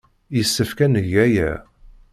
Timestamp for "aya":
1.25-1.49